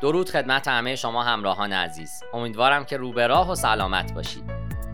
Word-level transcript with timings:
درود 0.00 0.30
خدمت 0.30 0.68
همه 0.68 0.96
شما 0.96 1.22
همراهان 1.22 1.72
عزیز. 1.72 2.22
امیدوارم 2.34 2.84
که 2.84 2.96
روبراه 2.96 3.50
و 3.50 3.54
سلامت 3.54 4.12
باشید. 4.12 4.44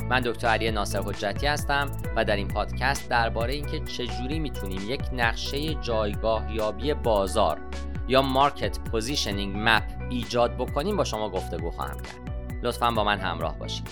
من 0.09 0.21
دکتر 0.21 0.49
علی 0.49 0.71
ناصر 0.71 1.01
حجتی 1.01 1.47
هستم 1.47 1.91
و 2.17 2.25
در 2.25 2.37
این 2.37 2.49
پادکست 2.49 3.11
درباره 3.11 3.55
اینکه 3.55 3.81
چجوری 3.81 4.39
می‌تونیم 4.39 4.91
یک 4.91 5.03
نقشه 5.13 5.75
جایگاه 5.75 6.55
یابی 6.55 6.95
بازار 6.95 7.61
یا 8.09 8.23
market 8.23 8.79
positioning 8.79 9.55
map 9.59 9.83
ایجاد 10.11 10.57
بکنیم 10.57 10.97
با 10.97 11.05
شما 11.05 11.31
گفتگو 11.31 11.71
خواهم 11.71 11.97
کرد. 11.97 12.33
لطفا 12.63 12.91
با 12.91 13.05
من 13.05 13.19
همراه 13.19 13.59
باشید. 13.59 13.89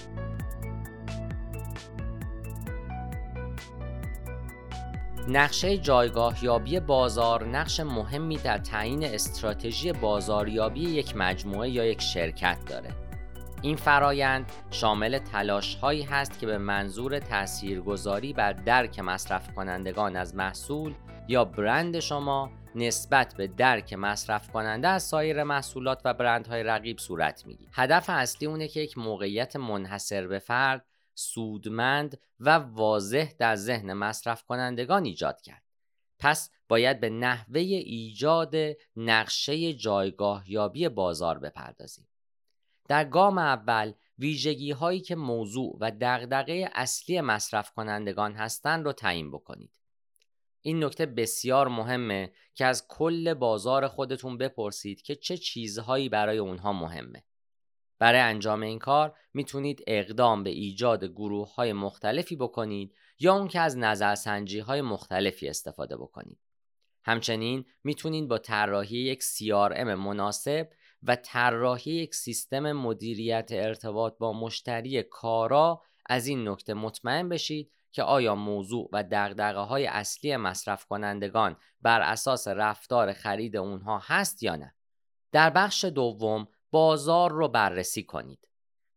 نقشه 5.28 5.78
جایگاه 5.78 6.44
یابی 6.44 6.80
بازار 6.80 7.44
نقش 7.44 7.80
مهمی 7.80 8.36
در 8.36 8.58
تعیین 8.58 9.04
استراتژی 9.04 9.92
بازاریابی 9.92 10.80
یک 10.80 11.16
مجموعه 11.16 11.70
یا 11.70 11.84
یک 11.84 12.00
شرکت 12.00 12.58
داره. 12.66 12.90
این 13.62 13.76
فرایند 13.76 14.52
شامل 14.70 15.18
تلاش 15.18 15.74
هایی 15.74 16.02
هست 16.02 16.38
که 16.38 16.46
به 16.46 16.58
منظور 16.58 17.18
تاثیرگذاری 17.18 18.32
بر 18.32 18.52
درک 18.52 18.98
مصرف 18.98 19.54
کنندگان 19.54 20.16
از 20.16 20.34
محصول 20.34 20.94
یا 21.28 21.44
برند 21.44 22.00
شما 22.00 22.50
نسبت 22.74 23.34
به 23.34 23.46
درک 23.46 23.92
مصرف 23.92 24.50
کننده 24.50 24.88
از 24.88 25.02
سایر 25.02 25.42
محصولات 25.42 26.00
و 26.04 26.14
برندهای 26.14 26.62
رقیب 26.62 26.98
صورت 26.98 27.46
می‌گیره. 27.46 27.70
هدف 27.74 28.10
اصلی 28.10 28.48
اونه 28.48 28.68
که 28.68 28.80
یک 28.80 28.98
موقعیت 28.98 29.56
منحصر 29.56 30.26
به 30.26 30.38
فرد 30.38 30.84
سودمند 31.20 32.20
و 32.40 32.50
واضح 32.50 33.32
در 33.38 33.56
ذهن 33.56 33.92
مصرف 33.92 34.44
کنندگان 34.44 35.04
ایجاد 35.04 35.40
کرد. 35.40 35.62
پس 36.18 36.50
باید 36.68 37.00
به 37.00 37.10
نحوه 37.10 37.60
ایجاد 37.60 38.54
نقشه 38.96 39.74
جایگاه 39.74 40.50
یابی 40.50 40.88
بازار 40.88 41.38
بپردازیم. 41.38 42.08
در 42.88 43.04
گام 43.04 43.38
اول 43.38 43.92
ویژگی 44.18 44.70
هایی 44.70 45.00
که 45.00 45.16
موضوع 45.16 45.76
و 45.80 45.92
دغدغه 46.00 46.70
اصلی 46.74 47.20
مصرف 47.20 47.70
کنندگان 47.70 48.32
هستند 48.32 48.84
رو 48.84 48.92
تعیین 48.92 49.30
بکنید. 49.30 49.80
این 50.62 50.84
نکته 50.84 51.06
بسیار 51.06 51.68
مهمه 51.68 52.32
که 52.54 52.66
از 52.66 52.88
کل 52.88 53.34
بازار 53.34 53.88
خودتون 53.88 54.38
بپرسید 54.38 55.02
که 55.02 55.16
چه 55.16 55.36
چیزهایی 55.36 56.08
برای 56.08 56.38
اونها 56.38 56.72
مهمه. 56.72 57.24
برای 58.00 58.20
انجام 58.20 58.60
این 58.60 58.78
کار 58.78 59.16
می‌تونید 59.34 59.84
اقدام 59.86 60.42
به 60.42 60.50
ایجاد 60.50 61.04
گروه 61.04 61.54
های 61.54 61.72
مختلفی 61.72 62.36
بکنید 62.36 62.94
یا 63.18 63.34
اون 63.34 63.48
که 63.48 63.60
از 63.60 63.78
نظرسنجی 63.78 64.58
های 64.58 64.82
مختلفی 64.82 65.48
استفاده 65.48 65.96
بکنید. 65.96 66.38
همچنین 67.04 67.64
می‌تونید 67.84 68.28
با 68.28 68.38
طراحی 68.38 68.98
یک 68.98 69.22
CRM 69.22 69.80
مناسب 69.80 70.68
و 71.02 71.16
طراحی 71.16 71.92
یک 71.92 72.14
سیستم 72.14 72.72
مدیریت 72.72 73.48
ارتباط 73.52 74.18
با 74.18 74.32
مشتری 74.32 75.02
کارا 75.02 75.82
از 76.06 76.26
این 76.26 76.48
نکته 76.48 76.74
مطمئن 76.74 77.28
بشید 77.28 77.72
که 77.92 78.02
آیا 78.02 78.34
موضوع 78.34 78.88
و 78.92 79.02
دقدقه 79.02 79.60
های 79.60 79.86
اصلی 79.86 80.36
مصرف 80.36 80.84
کنندگان 80.84 81.56
بر 81.82 82.00
اساس 82.00 82.48
رفتار 82.48 83.12
خرید 83.12 83.56
اونها 83.56 83.98
هست 84.04 84.42
یا 84.42 84.56
نه. 84.56 84.74
در 85.32 85.50
بخش 85.50 85.84
دوم 85.84 86.48
بازار 86.70 87.32
رو 87.32 87.48
بررسی 87.48 88.02
کنید. 88.02 88.48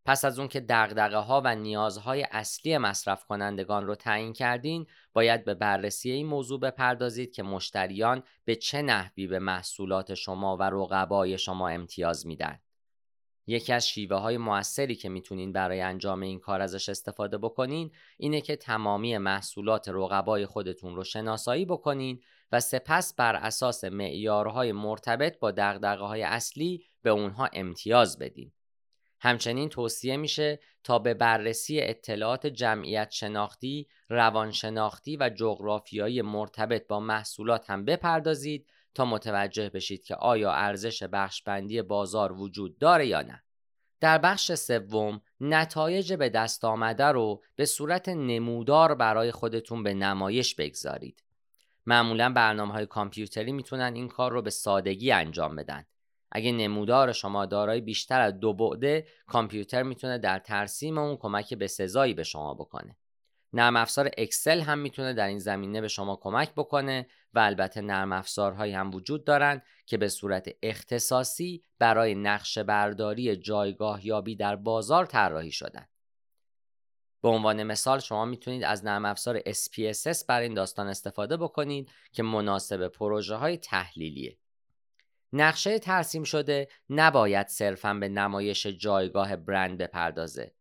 پس 0.05 0.25
از 0.25 0.39
اون 0.39 0.47
که 0.47 0.59
دقدقه 0.59 1.17
ها 1.17 1.41
و 1.45 1.55
نیازهای 1.55 2.27
اصلی 2.31 2.77
مصرف 2.77 3.25
کنندگان 3.25 3.87
رو 3.87 3.95
تعیین 3.95 4.33
کردین 4.33 4.85
باید 5.13 5.45
به 5.45 5.53
بررسی 5.53 6.11
این 6.11 6.27
موضوع 6.27 6.59
بپردازید 6.59 7.33
که 7.33 7.43
مشتریان 7.43 8.23
به 8.45 8.55
چه 8.55 8.81
نحوی 8.81 9.27
به 9.27 9.39
محصولات 9.39 10.13
شما 10.13 10.57
و 10.57 10.63
رقبای 10.63 11.37
شما 11.37 11.69
امتیاز 11.69 12.27
میدن. 12.27 12.59
یکی 13.47 13.73
از 13.73 13.87
شیوه 13.87 14.17
های 14.17 14.37
موثری 14.37 14.95
که 14.95 15.09
می‌تونین 15.09 15.53
برای 15.53 15.81
انجام 15.81 16.21
این 16.21 16.39
کار 16.39 16.61
ازش 16.61 16.89
استفاده 16.89 17.37
بکنین 17.37 17.91
اینه 18.17 18.41
که 18.41 18.55
تمامی 18.55 19.17
محصولات 19.17 19.89
رقبای 19.89 20.45
خودتون 20.45 20.95
رو 20.95 21.03
شناسایی 21.03 21.65
بکنین 21.65 22.19
و 22.51 22.59
سپس 22.59 23.13
بر 23.15 23.35
اساس 23.35 23.83
معیارهای 23.83 24.71
مرتبط 24.71 25.39
با 25.39 25.51
دقدقه 25.51 26.19
اصلی 26.19 26.83
به 27.01 27.09
اونها 27.09 27.49
امتیاز 27.53 28.19
بدین. 28.19 28.51
همچنین 29.25 29.69
توصیه 29.69 30.17
میشه 30.17 30.59
تا 30.83 30.99
به 30.99 31.13
بررسی 31.13 31.81
اطلاعات 31.81 32.47
جمعیت 32.47 33.11
شناختی، 33.11 33.87
روانشناختی 34.09 35.17
و 35.17 35.29
جغرافیایی 35.29 36.21
مرتبط 36.21 36.87
با 36.87 36.99
محصولات 36.99 37.69
هم 37.69 37.85
بپردازید 37.85 38.67
تا 38.95 39.05
متوجه 39.05 39.69
بشید 39.69 40.03
که 40.03 40.15
آیا 40.15 40.51
ارزش 40.51 41.03
بخشبندی 41.03 41.81
بازار 41.81 42.33
وجود 42.33 42.77
داره 42.77 43.07
یا 43.07 43.21
نه. 43.21 43.43
در 43.99 44.17
بخش 44.17 44.51
سوم 44.53 45.21
نتایج 45.39 46.13
به 46.13 46.29
دست 46.29 46.65
آمده 46.65 47.05
رو 47.05 47.43
به 47.55 47.65
صورت 47.65 48.09
نمودار 48.09 48.95
برای 48.95 49.31
خودتون 49.31 49.83
به 49.83 49.93
نمایش 49.93 50.55
بگذارید. 50.55 51.23
معمولا 51.85 52.33
برنامه 52.33 52.73
های 52.73 52.85
کامپیوتری 52.85 53.51
می‌تونن 53.51 53.93
این 53.95 54.07
کار 54.07 54.31
رو 54.31 54.41
به 54.41 54.49
سادگی 54.49 55.11
انجام 55.11 55.55
بدن. 55.55 55.85
اگه 56.35 56.51
نمودار 56.51 57.11
شما 57.11 57.45
دارای 57.45 57.81
بیشتر 57.81 58.21
از 58.21 58.39
دو 58.39 58.53
بعده 58.53 59.07
کامپیوتر 59.27 59.83
می‌تونه 59.83 60.17
در 60.17 60.39
ترسیم 60.39 60.97
اون 60.97 61.17
کمک 61.17 61.53
به 61.53 61.67
سزایی 61.67 62.13
به 62.13 62.23
شما 62.23 62.53
بکنه. 62.53 62.97
نرم 63.53 63.75
افزار 63.75 64.09
اکسل 64.17 64.61
هم 64.61 64.79
می‌تونه 64.79 65.13
در 65.13 65.27
این 65.27 65.39
زمینه 65.39 65.81
به 65.81 65.87
شما 65.87 66.15
کمک 66.15 66.51
بکنه 66.55 67.07
و 67.33 67.39
البته 67.39 67.81
نرم 67.81 68.11
افزارهایی 68.11 68.73
هم 68.73 68.95
وجود 68.95 69.25
دارن 69.25 69.61
که 69.85 69.97
به 69.97 70.09
صورت 70.09 70.49
اختصاصی 70.63 71.63
برای 71.79 72.15
نقشه 72.15 72.63
برداری 72.63 73.35
جایگاه 73.35 74.05
یابی 74.05 74.35
در 74.35 74.55
بازار 74.55 75.05
طراحی 75.05 75.51
شدن. 75.51 75.85
به 77.21 77.29
عنوان 77.29 77.63
مثال 77.63 77.99
شما 77.99 78.25
می‌تونید 78.25 78.63
از 78.63 78.85
نرم 78.85 79.05
افزار 79.05 79.39
SPSS 79.39 80.25
برای 80.27 80.45
این 80.45 80.53
داستان 80.53 80.87
استفاده 80.87 81.37
بکنید 81.37 81.91
که 82.11 82.23
مناسب 82.23 82.87
پروژه 82.87 83.35
های 83.35 83.57
تحلیلیه. 83.57 84.37
نقشه 85.33 85.79
ترسیم 85.79 86.23
شده 86.23 86.67
نباید 86.89 87.47
صرفا 87.47 87.93
به 87.93 88.09
نمایش 88.09 88.67
جایگاه 88.67 89.35
برند 89.35 89.77
بپردازه. 89.77 90.51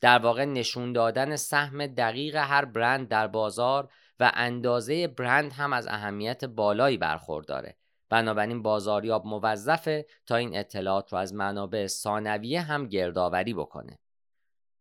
در 0.00 0.18
واقع 0.18 0.44
نشون 0.44 0.92
دادن 0.92 1.36
سهم 1.36 1.86
دقیق 1.86 2.36
هر 2.36 2.64
برند 2.64 3.08
در 3.08 3.26
بازار 3.26 3.88
و 4.20 4.32
اندازه 4.34 5.06
برند 5.06 5.52
هم 5.52 5.72
از 5.72 5.86
اهمیت 5.86 6.44
بالایی 6.44 6.98
برخورداره. 6.98 7.76
بنابراین 8.08 8.62
بازاریاب 8.62 9.26
موظفه 9.26 10.06
تا 10.26 10.36
این 10.36 10.58
اطلاعات 10.58 11.12
رو 11.12 11.18
از 11.18 11.34
منابع 11.34 11.86
ثانویه 11.86 12.60
هم 12.60 12.86
گردآوری 12.86 13.54
بکنه. 13.54 13.98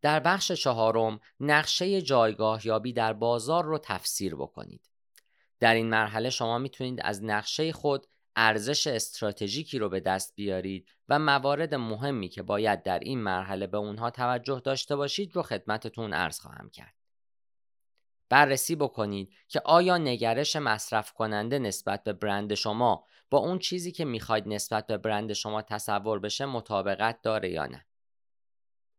در 0.01 0.19
بخش 0.19 0.51
چهارم 0.51 1.19
نقشه 1.39 2.01
جایگاه 2.01 2.67
یابی 2.67 2.93
در 2.93 3.13
بازار 3.13 3.65
رو 3.65 3.77
تفسیر 3.77 4.35
بکنید. 4.35 4.89
در 5.59 5.73
این 5.73 5.89
مرحله 5.89 6.29
شما 6.29 6.57
می‌تونید 6.57 6.99
از 7.03 7.23
نقشه 7.23 7.71
خود 7.71 8.07
ارزش 8.35 8.87
استراتژیکی 8.87 9.79
رو 9.79 9.89
به 9.89 9.99
دست 9.99 10.35
بیارید 10.35 10.89
و 11.09 11.19
موارد 11.19 11.75
مهمی 11.75 12.29
که 12.29 12.43
باید 12.43 12.83
در 12.83 12.99
این 12.99 13.19
مرحله 13.19 13.67
به 13.67 13.77
اونها 13.77 14.09
توجه 14.09 14.61
داشته 14.65 14.95
باشید 14.95 15.35
رو 15.35 15.41
خدمتتون 15.41 16.13
عرض 16.13 16.39
خواهم 16.39 16.69
کرد. 16.69 16.93
بررسی 18.29 18.75
بکنید 18.75 19.33
که 19.47 19.61
آیا 19.65 19.97
نگرش 19.97 20.55
مصرف 20.55 21.13
کننده 21.13 21.59
نسبت 21.59 22.03
به 22.03 22.13
برند 22.13 22.53
شما 22.53 23.05
با 23.29 23.37
اون 23.37 23.59
چیزی 23.59 23.91
که 23.91 24.05
می‌خواید 24.05 24.47
نسبت 24.47 24.87
به 24.87 24.97
برند 24.97 25.33
شما 25.33 25.61
تصور 25.61 26.19
بشه 26.19 26.45
مطابقت 26.45 27.21
داره 27.21 27.51
یا 27.51 27.65
نه. 27.65 27.85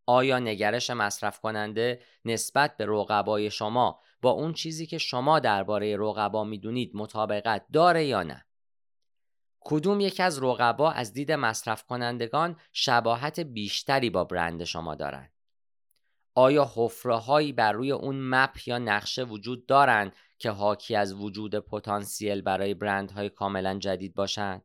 آیا 0.07 0.39
نگرش 0.39 0.91
مصرف 0.91 1.41
کننده 1.41 2.03
نسبت 2.25 2.77
به 2.77 2.87
رقبای 2.89 3.51
شما 3.51 4.01
با 4.23 4.31
اون 4.31 4.53
چیزی 4.53 4.87
که 4.87 4.99
شما 4.99 5.39
درباره 5.39 5.97
رقبا 5.97 6.45
می‌دونید 6.45 6.91
مطابقت 6.95 7.67
داره 7.73 8.05
یا 8.05 8.23
نه؟ 8.23 8.47
کدوم 9.65 10.01
یکی 10.01 10.23
از 10.23 10.43
رقبا 10.43 10.91
از 10.91 11.13
دید 11.13 11.33
مصرف 11.33 11.85
کنندگان 11.85 12.57
شباهت 12.73 13.41
بیشتری 13.41 14.11
با 14.11 14.25
برند 14.25 14.65
شما 14.65 14.95
دارند؟ 14.95 15.33
آیا 16.35 16.73
حفره 16.75 17.17
هایی 17.17 17.53
بر 17.53 17.73
روی 17.73 17.93
اون 17.93 18.21
مپ 18.21 18.69
یا 18.69 18.79
نقشه 18.79 19.25
وجود 19.25 19.67
دارند 19.67 20.13
که 20.39 20.51
حاکی 20.51 20.97
از 20.97 21.15
وجود 21.15 21.55
پتانسیل 21.55 22.41
برای 22.41 22.75
برندهای 22.75 23.29
کاملا 23.29 23.79
جدید 23.79 24.15
باشند؟ 24.15 24.63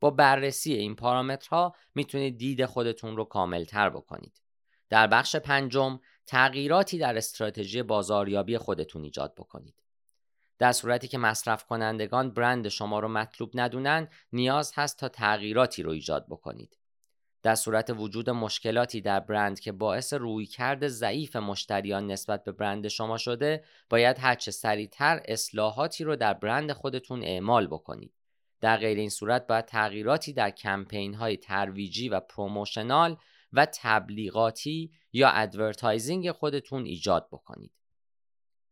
با 0.00 0.10
بررسی 0.10 0.72
این 0.72 0.96
پارامترها 0.96 1.74
می‌تونید 1.94 2.38
دید 2.38 2.64
خودتون 2.66 3.16
رو 3.16 3.24
کاملتر 3.24 3.90
بکنید. 3.90 4.40
در 4.88 5.06
بخش 5.06 5.36
پنجم 5.36 6.00
تغییراتی 6.26 6.98
در 6.98 7.16
استراتژی 7.16 7.82
بازاریابی 7.82 8.58
خودتون 8.58 9.04
ایجاد 9.04 9.34
بکنید. 9.34 9.81
در 10.62 10.72
صورتی 10.72 11.08
که 11.08 11.18
مصرف 11.18 11.64
کنندگان 11.64 12.30
برند 12.30 12.68
شما 12.68 13.00
رو 13.00 13.08
مطلوب 13.08 13.50
ندونن 13.54 14.08
نیاز 14.32 14.72
هست 14.74 14.98
تا 14.98 15.08
تغییراتی 15.08 15.82
رو 15.82 15.90
ایجاد 15.90 16.26
بکنید. 16.28 16.78
در 17.42 17.54
صورت 17.54 17.90
وجود 17.90 18.30
مشکلاتی 18.30 19.00
در 19.00 19.20
برند 19.20 19.60
که 19.60 19.72
باعث 19.72 20.12
رویکرد 20.12 20.88
ضعیف 20.88 21.36
مشتریان 21.36 22.06
نسبت 22.06 22.44
به 22.44 22.52
برند 22.52 22.88
شما 22.88 23.18
شده 23.18 23.64
باید 23.90 24.18
هرچه 24.18 24.50
سریعتر 24.50 25.22
اصلاحاتی 25.28 26.04
رو 26.04 26.16
در 26.16 26.34
برند 26.34 26.72
خودتون 26.72 27.22
اعمال 27.22 27.66
بکنید. 27.66 28.12
در 28.60 28.76
غیر 28.76 28.98
این 28.98 29.10
صورت 29.10 29.46
باید 29.46 29.64
تغییراتی 29.64 30.32
در 30.32 30.50
کمپین 30.50 31.14
های 31.14 31.36
ترویجی 31.36 32.08
و 32.08 32.20
promotional 32.20 33.16
و 33.52 33.66
تبلیغاتی 33.66 34.90
یا 35.12 35.28
advertising 35.28 36.32
خودتون 36.32 36.84
ایجاد 36.84 37.28
بکنید. 37.32 37.81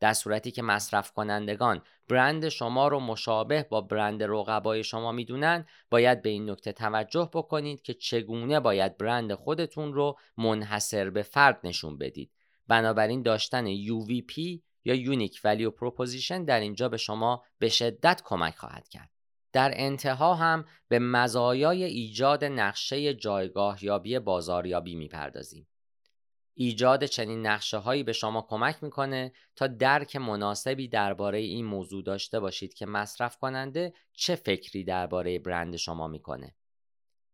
در 0.00 0.12
صورتی 0.12 0.50
که 0.50 0.62
مصرف 0.62 1.12
کنندگان 1.12 1.82
برند 2.08 2.48
شما 2.48 2.88
رو 2.88 3.00
مشابه 3.00 3.66
با 3.70 3.80
برند 3.80 4.22
رقبای 4.22 4.84
شما 4.84 5.12
می‌دونن 5.12 5.66
باید 5.90 6.22
به 6.22 6.28
این 6.28 6.50
نکته 6.50 6.72
توجه 6.72 7.30
بکنید 7.34 7.82
که 7.82 7.94
چگونه 7.94 8.60
باید 8.60 8.98
برند 8.98 9.34
خودتون 9.34 9.92
رو 9.92 10.18
منحصر 10.36 11.10
به 11.10 11.22
فرد 11.22 11.60
نشون 11.64 11.98
بدید. 11.98 12.30
بنابراین 12.68 13.22
داشتن 13.22 13.76
UVP 13.76 14.60
یا 14.84 14.94
unique 14.94 15.40
value 15.44 15.70
proposition 15.70 16.44
در 16.44 16.60
اینجا 16.60 16.88
به 16.88 16.96
شما 16.96 17.44
به 17.58 17.68
شدت 17.68 18.22
کمک 18.24 18.56
خواهد 18.56 18.88
کرد. 18.88 19.10
در 19.52 19.72
انتها 19.74 20.34
هم 20.34 20.64
به 20.88 20.98
مزایای 20.98 21.84
ایجاد 21.84 22.44
نقشه 22.44 23.14
جایگاه 23.14 23.84
یابی 23.84 24.18
بازاریابی 24.18 24.94
می‌پردازیم. 24.94 25.66
ایجاد 26.54 27.04
چنین 27.04 27.46
نقشه 27.46 27.76
هایی 27.76 28.02
به 28.02 28.12
شما 28.12 28.42
کمک 28.42 28.82
می‌کنه 28.82 29.32
تا 29.56 29.66
درک 29.66 30.16
مناسبی 30.16 30.88
درباره 30.88 31.38
این 31.38 31.66
موضوع 31.66 32.02
داشته 32.02 32.40
باشید 32.40 32.74
که 32.74 32.86
مصرف 32.86 33.36
کننده 33.36 33.92
چه 34.12 34.34
فکری 34.34 34.84
درباره 34.84 35.38
برند 35.38 35.76
شما 35.76 36.08
می‌کنه. 36.08 36.54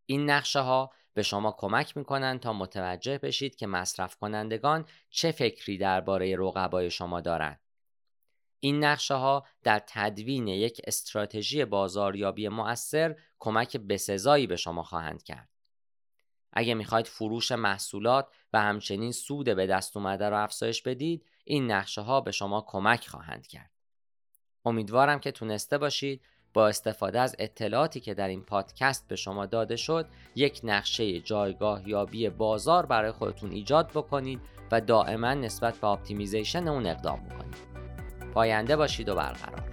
این 0.07 0.31
نقشه 0.31 0.61
ها 0.61 0.93
به 1.15 1.23
شما 1.23 1.53
کمک 1.59 1.97
می‌کنن 1.97 2.39
تا 2.39 2.53
متوجه 2.53 3.19
بشید 3.19 3.57
که 3.57 3.67
مصرف 3.67 4.17
کنندگان 4.17 4.87
چه 5.11 5.33
فکری 5.33 5.79
درباره 5.79 6.37
رقبای 6.37 6.91
شما 6.91 7.21
دارند. 7.21 7.61
این 8.61 8.85
نقشه 8.85 9.15
ها 9.15 9.47
در 9.62 9.83
تدوین 9.87 10.49
یک 10.49 10.81
استراتژی 10.85 11.65
بازاریابی 11.65 12.49
مؤثر 12.49 13.17
کمک 13.39 13.77
بسزایی 13.77 14.47
به 14.47 14.57
شما 14.57 14.83
خواهند 14.83 15.23
کرد. 15.23 15.56
اگه 16.58 16.75
می‌خواید 16.75 17.06
فروش 17.06 17.53
محصولات 17.53 18.29
و 18.53 18.61
همچنین 18.61 19.12
سود 19.12 19.47
به 19.47 19.67
دست 19.67 19.97
اومده 19.97 20.29
رو 20.29 20.43
افزایش 20.43 20.82
بدید 20.82 21.26
این 21.44 21.70
نقشه 21.73 22.00
ها 22.00 22.20
به 22.20 22.31
شما 22.31 22.64
کمک 22.67 23.06
خواهند 23.06 23.47
کرد. 23.47 23.70
امیدوارم 24.64 25.19
که 25.19 25.31
تونسته 25.31 25.79
باشید 25.79 26.23
با 26.55 26.69
استفاده 26.69 27.20
از 27.20 27.37
اطلاعاتی 27.38 28.00
که 28.00 28.14
در 28.14 28.29
این 28.29 28.43
پادکست 28.43 29.08
به 29.08 29.17
شما 29.17 29.47
داده 29.47 29.76
شد 29.76 30.06
یک 30.35 30.61
نقشه 30.64 31.20
جایگاه 31.20 31.88
یابی 31.88 32.29
بازار 32.29 32.87
برای 32.87 33.12
خودتون 33.12 33.50
ایجاد 33.50 33.91
بکنید 33.91 34.41
و 34.73 34.81
دائما 34.81 35.35
نسبت 35.35 35.76
به 35.76 35.87
اپتیمیزیشن 35.87 36.69
اون 36.69 36.87
اقدام 36.87 37.20
بکنید. 37.20 37.56
پاینده 38.35 38.76
باشید 38.76 39.09
و 39.09 39.14
برقرار. 39.14 39.66